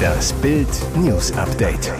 [0.00, 1.92] Das Bild News Update.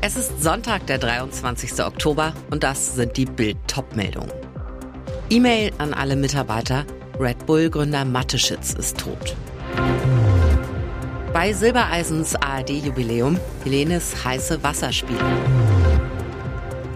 [0.00, 1.84] Es ist Sonntag, der 23.
[1.84, 4.32] Oktober und das sind die Bild Topmeldungen.
[5.30, 6.84] E-Mail an alle Mitarbeiter.
[7.18, 9.34] Red Bull Gründer Matteschitz ist tot.
[11.32, 15.20] Bei Silbereisens ARD-Jubiläum Helenes heiße Wasserspiele.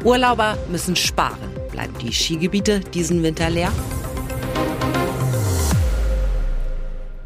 [0.04, 1.38] Urlauber müssen sparen.
[1.72, 3.72] Bleiben die Skigebiete diesen Winter leer?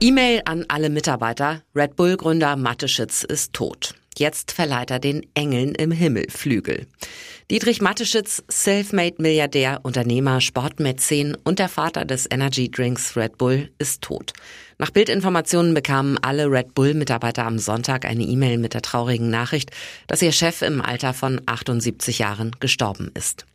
[0.07, 1.62] E-Mail an alle Mitarbeiter.
[1.75, 3.94] Red Bull-Gründer Matteschitz ist tot.
[4.18, 6.86] Jetzt verleiht er den Engeln im Himmel Flügel.
[7.50, 14.35] Dietrich Matteschitz, Selfmade-Milliardär, Unternehmer, Sportmäzen und der Vater des Energy Drinks Red Bull, ist tot.
[14.77, 19.71] Nach Bildinformationen bekamen alle Red Bull-Mitarbeiter am Sonntag eine E-Mail mit der traurigen Nachricht,
[20.07, 23.46] dass ihr Chef im Alter von 78 Jahren gestorben ist.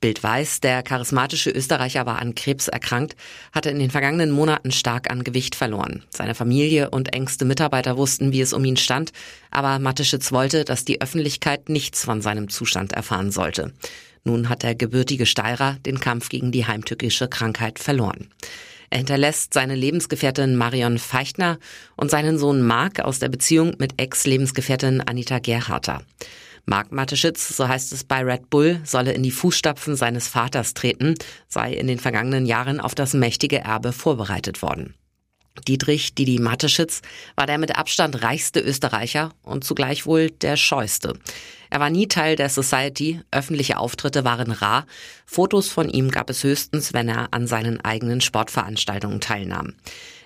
[0.00, 3.16] Bild weiß, der charismatische Österreicher war an Krebs erkrankt,
[3.52, 6.04] hatte in den vergangenen Monaten stark an Gewicht verloren.
[6.10, 9.12] Seine Familie und engste Mitarbeiter wussten, wie es um ihn stand,
[9.50, 13.72] aber Matteschitz wollte, dass die Öffentlichkeit nichts von seinem Zustand erfahren sollte.
[14.24, 18.28] Nun hat der gebürtige Steirer den Kampf gegen die heimtückische Krankheit verloren.
[18.90, 21.58] Er hinterlässt seine Lebensgefährtin Marion Feichtner
[21.96, 26.02] und seinen Sohn Marc aus der Beziehung mit Ex-Lebensgefährtin Anita Gerharter.
[26.66, 31.14] Marc Mateschitz, so heißt es bei Red Bull, solle in die Fußstapfen seines Vaters treten,
[31.46, 34.94] sei in den vergangenen Jahren auf das mächtige Erbe vorbereitet worden.
[35.66, 37.02] Dietrich Didi Mateschitz
[37.36, 41.14] war der mit Abstand reichste Österreicher und zugleich wohl der scheuste.
[41.70, 44.86] Er war nie Teil der Society, öffentliche Auftritte waren rar,
[45.24, 49.74] Fotos von ihm gab es höchstens, wenn er an seinen eigenen Sportveranstaltungen teilnahm.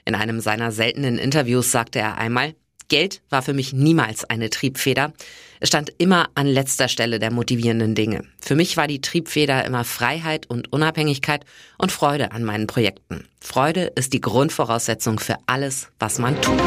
[0.04, 2.54] In einem seiner seltenen Interviews sagte er einmal,
[2.90, 5.14] Geld war für mich niemals eine Triebfeder.
[5.60, 8.24] Es stand immer an letzter Stelle der motivierenden Dinge.
[8.40, 11.46] Für mich war die Triebfeder immer Freiheit und Unabhängigkeit
[11.78, 13.26] und Freude an meinen Projekten.
[13.40, 16.60] Freude ist die Grundvoraussetzung für alles, was man tut.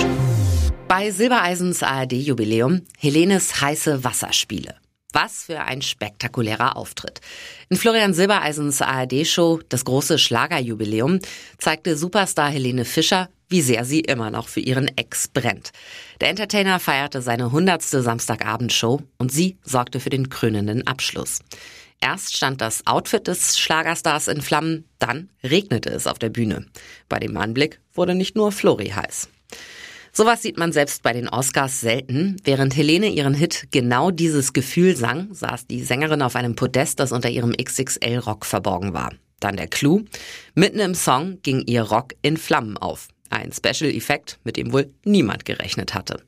[0.87, 4.75] Bei Silbereisens ARD-Jubiläum Helenes heiße Wasserspiele.
[5.11, 7.21] Was für ein spektakulärer Auftritt.
[7.69, 11.19] In Florian Silbereisens ARD-Show Das große Schlagerjubiläum
[11.59, 15.73] zeigte Superstar Helene Fischer, wie sehr sie immer noch für ihren Ex brennt.
[16.21, 21.37] Der Entertainer feierte seine hundertste Samstagabendshow und sie sorgte für den krönenden Abschluss.
[22.01, 26.65] Erst stand das Outfit des Schlagerstars in Flammen, dann regnete es auf der Bühne.
[27.09, 29.29] Bei dem Anblick wurde nicht nur Flori heiß.
[30.11, 32.37] Sowas sieht man selbst bei den Oscars selten.
[32.43, 37.11] Während Helene ihren Hit Genau dieses Gefühl sang, saß die Sängerin auf einem Podest, das
[37.11, 39.11] unter ihrem XXL-Rock verborgen war.
[39.39, 40.05] Dann der Clou.
[40.55, 43.09] Mitten im Song ging ihr Rock in Flammen auf.
[43.33, 46.21] Ein Special-Effekt, mit dem wohl niemand gerechnet hatte.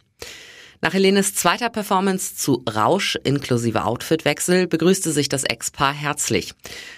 [0.82, 6.54] Nach Helenes zweiter Performance zu Rausch inklusive Outfitwechsel begrüßte sich das Ex-Paar herzlich.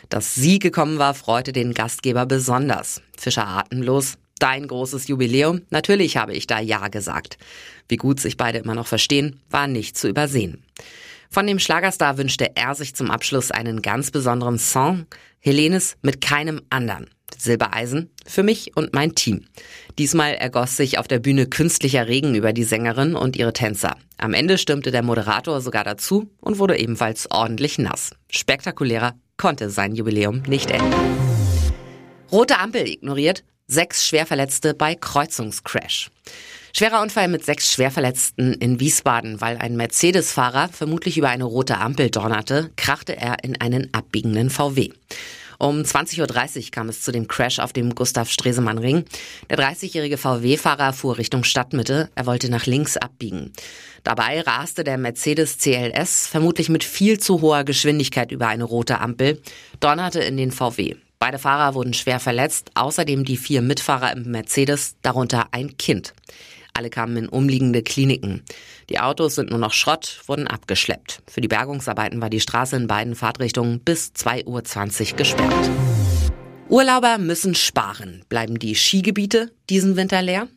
[0.09, 3.01] Dass sie gekommen war, freute den Gastgeber besonders.
[3.17, 5.61] Fischer atemlos, Dein großes Jubiläum?
[5.69, 7.37] Natürlich habe ich da Ja gesagt.
[7.89, 10.63] Wie gut sich beide immer noch verstehen, war nicht zu übersehen.
[11.29, 15.07] Von dem Schlagerstar wünschte er sich zum Abschluss einen ganz besonderen Song.
[15.39, 17.09] Helenes mit keinem anderen.
[17.37, 19.45] Silbereisen für mich und mein Team.
[19.97, 23.95] Diesmal ergoss sich auf der Bühne künstlicher Regen über die Sängerin und ihre Tänzer.
[24.17, 28.11] Am Ende stimmte der Moderator sogar dazu und wurde ebenfalls ordentlich nass.
[28.29, 30.93] Spektakulärer konnte sein Jubiläum nicht enden.
[32.31, 36.09] Rote Ampel ignoriert, Sechs Schwerverletzte bei Kreuzungscrash.
[36.71, 42.09] Schwerer Unfall mit sechs Schwerverletzten in Wiesbaden, weil ein Mercedes-Fahrer vermutlich über eine rote Ampel
[42.09, 44.91] donnerte, krachte er in einen abbiegenden VW.
[45.59, 49.05] Um 20.30 Uhr kam es zu dem Crash auf dem Gustav Stresemann Ring.
[49.49, 52.09] Der 30-jährige VW-Fahrer fuhr Richtung Stadtmitte.
[52.15, 53.51] Er wollte nach links abbiegen.
[54.03, 59.41] Dabei raste der Mercedes CLS vermutlich mit viel zu hoher Geschwindigkeit über eine rote Ampel,
[59.79, 60.95] donnerte in den VW.
[61.19, 66.13] Beide Fahrer wurden schwer verletzt, außerdem die vier Mitfahrer im Mercedes, darunter ein Kind.
[66.77, 68.43] Alle kamen in umliegende Kliniken.
[68.91, 71.23] Die Autos sind nur noch Schrott, wurden abgeschleppt.
[71.27, 75.71] Für die Bergungsarbeiten war die Straße in beiden Fahrtrichtungen bis 2.20 Uhr gesperrt.
[76.69, 78.23] Urlauber müssen sparen.
[78.29, 80.49] Bleiben die Skigebiete diesen Winter leer?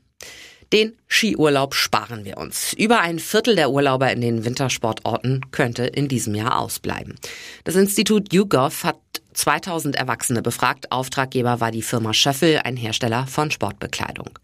[0.74, 2.74] Den Skiurlaub sparen wir uns.
[2.74, 7.16] Über ein Viertel der Urlauber in den Wintersportorten könnte in diesem Jahr ausbleiben.
[7.64, 8.98] Das Institut YouGov hat
[9.32, 10.92] 2000 Erwachsene befragt.
[10.92, 14.38] Auftraggeber war die Firma Schöffel, ein Hersteller von Sportbekleidung.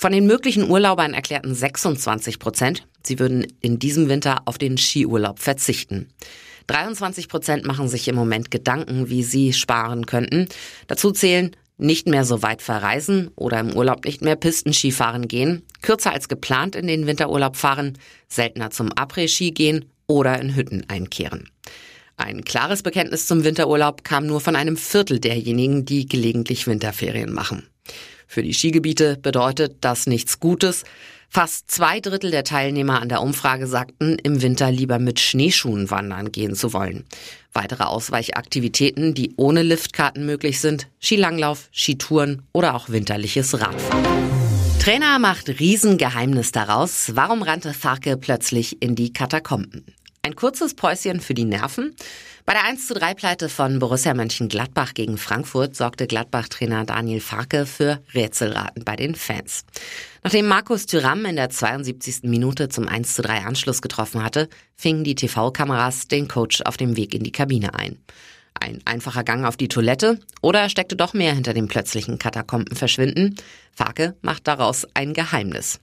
[0.00, 5.40] Von den möglichen Urlaubern erklärten 26 Prozent, sie würden in diesem Winter auf den Skiurlaub
[5.40, 6.08] verzichten.
[6.68, 10.48] 23 Prozent machen sich im Moment Gedanken, wie sie sparen könnten.
[10.86, 16.14] Dazu zählen nicht mehr so weit verreisen oder im Urlaub nicht mehr Pistenskifahren gehen, kürzer
[16.14, 21.50] als geplant in den Winterurlaub fahren, seltener zum Après-Ski gehen oder in Hütten einkehren.
[22.16, 27.66] Ein klares Bekenntnis zum Winterurlaub kam nur von einem Viertel derjenigen, die gelegentlich Winterferien machen.
[28.32, 30.84] Für die Skigebiete bedeutet das nichts Gutes.
[31.28, 36.30] Fast zwei Drittel der Teilnehmer an der Umfrage sagten, im Winter lieber mit Schneeschuhen wandern
[36.30, 37.02] gehen zu wollen.
[37.52, 44.04] Weitere Ausweichaktivitäten, die ohne Liftkarten möglich sind, Skilanglauf, Skitouren oder auch winterliches Radfahren.
[44.78, 47.10] Trainer macht Riesengeheimnis daraus.
[47.16, 49.84] Warum rannte Farke plötzlich in die Katakomben?
[50.22, 51.96] Ein kurzes Päuschen für die Nerven.
[52.44, 57.64] Bei der 1 zu 3 Pleite von Borussia Mönchengladbach gegen Frankfurt sorgte Gladbach-Trainer Daniel Farke
[57.64, 59.64] für Rätselraten bei den Fans.
[60.22, 62.24] Nachdem Markus Thüram in der 72.
[62.24, 66.98] Minute zum 1 zu 3 Anschluss getroffen hatte, fingen die TV-Kameras den Coach auf dem
[66.98, 67.96] Weg in die Kabine ein.
[68.52, 73.36] Ein einfacher Gang auf die Toilette oder steckte doch mehr hinter dem plötzlichen Katakombenverschwinden?
[73.72, 75.80] Farke macht daraus ein Geheimnis.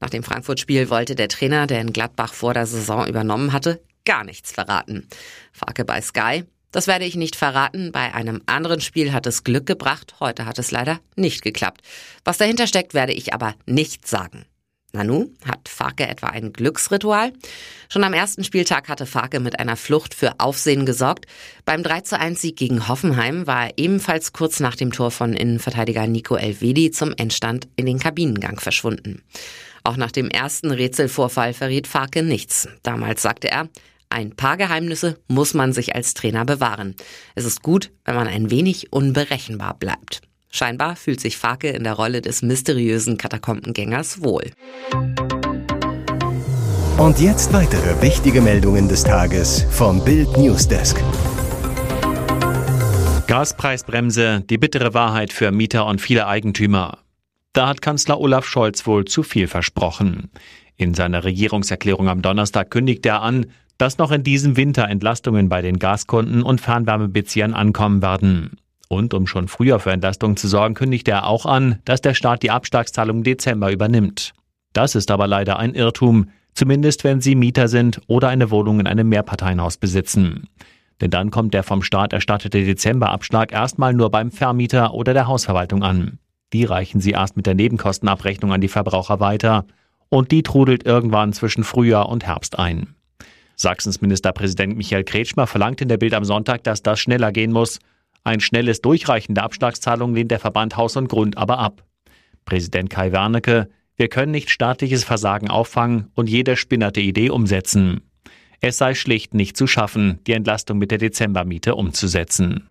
[0.00, 4.24] Nach dem Frankfurt-Spiel wollte der Trainer, der in Gladbach vor der Saison übernommen hatte, gar
[4.24, 5.08] nichts verraten.
[5.52, 6.44] Farke bei Sky.
[6.70, 7.92] Das werde ich nicht verraten.
[7.92, 10.16] Bei einem anderen Spiel hat es Glück gebracht.
[10.20, 11.80] Heute hat es leider nicht geklappt.
[12.24, 14.44] Was dahinter steckt, werde ich aber nicht sagen.
[14.92, 17.34] Nanu, hat Farke etwa ein Glücksritual?
[17.90, 21.26] Schon am ersten Spieltag hatte Farke mit einer Flucht für Aufsehen gesorgt.
[21.66, 25.34] Beim 3 zu 1 Sieg gegen Hoffenheim war er ebenfalls kurz nach dem Tor von
[25.34, 29.22] Innenverteidiger Nico Elvedi zum Endstand in den Kabinengang verschwunden.
[29.88, 32.68] Auch nach dem ersten Rätselvorfall verriet Farke nichts.
[32.82, 33.70] Damals sagte er,
[34.10, 36.94] ein paar Geheimnisse muss man sich als Trainer bewahren.
[37.34, 40.20] Es ist gut, wenn man ein wenig unberechenbar bleibt.
[40.50, 44.50] Scheinbar fühlt sich Farke in der Rolle des mysteriösen Katakombengängers wohl.
[46.98, 51.02] Und jetzt weitere wichtige Meldungen des Tages vom Bild Newsdesk.
[53.26, 56.98] Gaspreisbremse, die bittere Wahrheit für Mieter und viele Eigentümer.
[57.52, 60.30] Da hat Kanzler Olaf Scholz wohl zu viel versprochen.
[60.76, 63.46] In seiner Regierungserklärung am Donnerstag kündigt er an,
[63.78, 68.58] dass noch in diesem Winter Entlastungen bei den Gaskunden und Fernwärmebeziehern ankommen werden.
[68.88, 72.42] Und um schon früher für Entlastungen zu sorgen, kündigt er auch an, dass der Staat
[72.42, 74.32] die Abschlagszahlung im Dezember übernimmt.
[74.72, 78.86] Das ist aber leider ein Irrtum, zumindest wenn Sie Mieter sind oder eine Wohnung in
[78.86, 80.48] einem Mehrparteienhaus besitzen.
[81.00, 85.82] Denn dann kommt der vom Staat erstattete Dezemberabschlag erstmal nur beim Vermieter oder der Hausverwaltung
[85.82, 86.18] an.
[86.52, 89.66] Die reichen Sie erst mit der Nebenkostenabrechnung an die Verbraucher weiter
[90.08, 92.94] und die trudelt irgendwann zwischen Frühjahr und Herbst ein.
[93.56, 97.80] Sachsens Ministerpräsident Michael Kretschmer verlangt in der Bild am Sonntag, dass das schneller gehen muss
[98.28, 101.84] ein schnelles Durchreichen der Abschlagszahlung lehnt der Verband Haus und Grund aber ab.
[102.44, 108.02] Präsident Kai Wernicke, wir können nicht staatliches Versagen auffangen und jede spinnerte Idee umsetzen.
[108.60, 112.68] Es sei schlicht nicht zu schaffen, die Entlastung mit der Dezembermiete umzusetzen.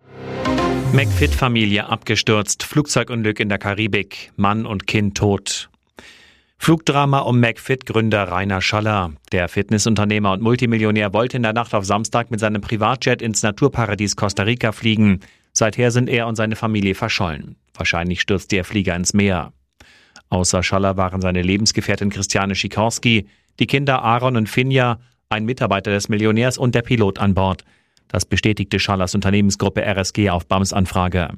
[0.92, 5.68] McFit-Familie abgestürzt, Flugzeugunglück in der Karibik, Mann und Kind tot.
[6.56, 9.12] Flugdrama um McFit-Gründer Rainer Schaller.
[9.30, 14.16] Der Fitnessunternehmer und Multimillionär wollte in der Nacht auf Samstag mit seinem Privatjet ins Naturparadies
[14.16, 15.20] Costa Rica fliegen.
[15.52, 17.56] Seither sind er und seine Familie verschollen.
[17.74, 19.52] Wahrscheinlich stürzte der Flieger ins Meer.
[20.30, 23.28] Außer Schaller waren seine Lebensgefährtin Christiane Schikorski,
[23.60, 24.98] die Kinder Aaron und Finja,
[25.28, 27.64] ein Mitarbeiter des Millionärs und der Pilot an Bord.
[28.08, 31.30] Das bestätigte Schallers Unternehmensgruppe RSG auf BAMs Anfrage.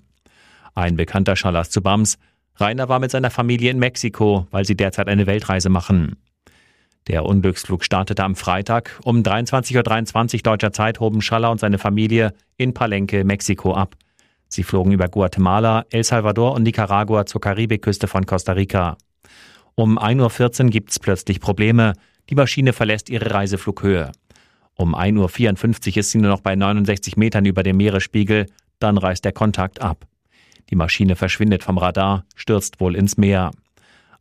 [0.75, 2.19] Ein bekannter Schallers zu BAMs.
[2.57, 6.17] Rainer war mit seiner Familie in Mexiko, weil sie derzeit eine Weltreise machen.
[7.07, 9.01] Der Unglücksflug startete am Freitag.
[9.05, 13.97] Um 23.23 Uhr deutscher Zeit hoben Schaller und seine Familie in Palenque, Mexiko ab.
[14.49, 18.97] Sie flogen über Guatemala, El Salvador und Nicaragua zur Karibikküste von Costa Rica.
[19.75, 21.95] Um 1.14 Uhr gibt es plötzlich Probleme.
[22.29, 24.13] Die Maschine verlässt ihre Reiseflughöhe.
[24.81, 28.47] Um 1.54 Uhr ist sie nur noch bei 69 Metern über dem Meeresspiegel.
[28.79, 30.07] Dann reißt der Kontakt ab.
[30.71, 33.51] Die Maschine verschwindet vom Radar, stürzt wohl ins Meer.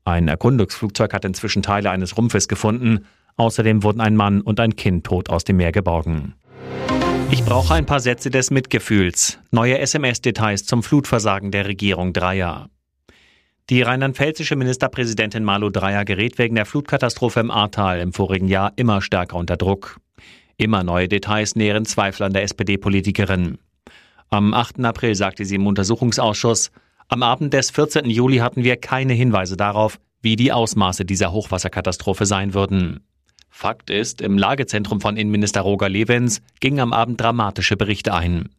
[0.03, 3.05] Ein Erkundungsflugzeug hat inzwischen Teile eines Rumpfes gefunden.
[3.37, 6.33] Außerdem wurden ein Mann und ein Kind tot aus dem Meer geborgen.
[7.31, 9.39] Ich brauche ein paar Sätze des Mitgefühls.
[9.51, 12.69] Neue SMS-Details zum Flutversagen der Regierung Dreier.
[13.69, 19.01] Die rheinland-pfälzische Ministerpräsidentin Malu Dreyer gerät wegen der Flutkatastrophe im Ahrtal im vorigen Jahr immer
[19.01, 20.01] stärker unter Druck.
[20.59, 23.59] Immer neue Details nähren Zweifel an der SPD-Politikerin.
[24.29, 24.83] Am 8.
[24.83, 26.71] April sagte sie im Untersuchungsausschuss,
[27.07, 28.09] am Abend des 14.
[28.09, 32.99] Juli hatten wir keine Hinweise darauf, wie die Ausmaße dieser Hochwasserkatastrophe sein würden.
[33.49, 38.49] Fakt ist, im Lagezentrum von Innenminister Roger Levens gingen am Abend dramatische Berichte ein.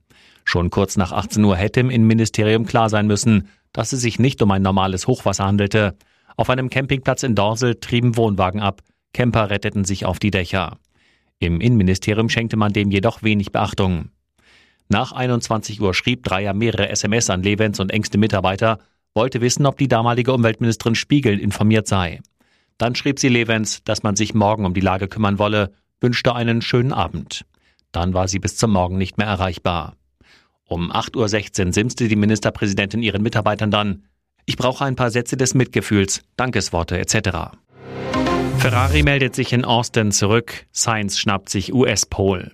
[0.47, 4.41] Schon kurz nach 18 Uhr hätte im Innenministerium klar sein müssen, dass es sich nicht
[4.41, 5.99] um ein normales Hochwasser handelte.
[6.39, 8.81] Auf einem Campingplatz in Dorsel trieben Wohnwagen ab,
[9.13, 10.79] Camper retteten sich auf die Dächer.
[11.41, 14.11] Im Innenministerium schenkte man dem jedoch wenig Beachtung.
[14.91, 18.79] Nach 21 Uhr schrieb Dreier mehrere SMS an Levens und engste Mitarbeiter,
[19.15, 22.21] wollte wissen, ob die damalige Umweltministerin Spiegel informiert sei.
[22.77, 26.61] Dann schrieb sie Levens, dass man sich morgen um die Lage kümmern wolle, wünschte einen
[26.61, 27.47] schönen Abend.
[27.91, 29.97] Dann war sie bis zum Morgen nicht mehr erreichbar.
[30.69, 34.05] Um 8.16 Uhr simste die Ministerpräsidentin ihren Mitarbeitern dann,
[34.45, 37.57] Ich brauche ein paar Sätze des Mitgefühls, Dankesworte etc.
[38.61, 42.53] Ferrari meldet sich in Austin zurück, Sainz schnappt sich US-Pol.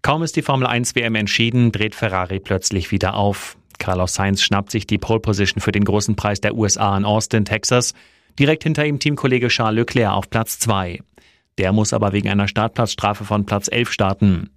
[0.00, 3.58] Kaum ist die Formel 1 WM entschieden, dreht Ferrari plötzlich wieder auf.
[3.78, 7.44] Carlos Sainz schnappt sich die Pole Position für den großen Preis der USA in Austin,
[7.44, 7.92] Texas.
[8.38, 11.00] Direkt hinter ihm Teamkollege Charles Leclerc auf Platz 2.
[11.58, 14.48] Der muss aber wegen einer Startplatzstrafe von Platz 11 starten.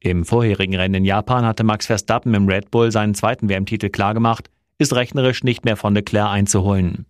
[0.00, 4.50] Im vorherigen Rennen in Japan hatte Max Verstappen im Red Bull seinen zweiten WM-Titel klargemacht,
[4.76, 7.06] ist rechnerisch nicht mehr von Leclerc einzuholen.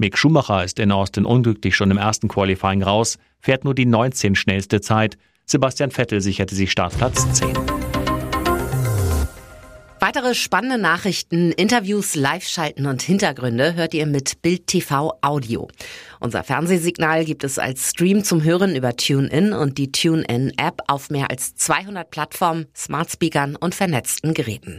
[0.00, 4.34] Mick Schumacher ist in Austin unglücklich schon im ersten Qualifying raus, fährt nur die 19
[4.34, 5.18] schnellste Zeit.
[5.44, 7.54] Sebastian Vettel sicherte sich Startplatz 10.
[10.00, 15.68] Weitere spannende Nachrichten, Interviews, Live-Schalten und Hintergründe hört ihr mit Bild TV Audio.
[16.18, 21.30] Unser Fernsehsignal gibt es als Stream zum Hören über TuneIn und die TuneIn-App auf mehr
[21.30, 24.78] als 200 Plattformen, Smart Speakern und vernetzten Geräten.